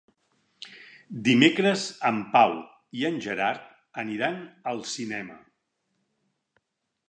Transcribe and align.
Dimecres 1.27 1.83
en 2.09 2.17
Pau 2.33 2.57
i 3.01 3.07
en 3.11 3.21
Gerard 3.27 3.71
aniran 4.07 4.43
al 4.73 4.85
cinema. 4.97 5.41